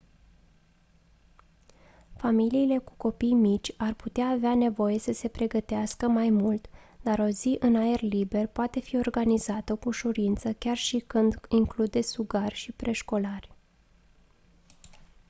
familiile 2.17 2.77
cu 2.77 2.93
copii 2.97 3.33
mici 3.33 3.73
ar 3.77 3.93
putea 3.93 4.27
avea 4.27 4.55
nevoie 4.55 4.99
să 4.99 5.11
se 5.13 5.27
pregătească 5.27 6.07
mai 6.07 6.29
mult 6.29 6.67
dar 7.01 7.19
o 7.19 7.25
zi 7.27 7.55
în 7.59 7.75
aer 7.75 8.01
liber 8.01 8.47
poate 8.47 8.79
fi 8.79 8.97
organizată 8.97 9.75
cu 9.75 9.87
ușurință 9.87 10.53
chiar 10.53 10.77
și 10.77 10.97
când 10.99 11.35
include 11.49 12.01
sugari 12.01 12.55
și 12.55 12.71
preșcolari 12.71 13.49